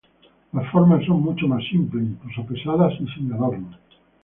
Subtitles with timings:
[0.53, 3.77] Las formas son mucho más simples, incluso pesadas y sin adornos.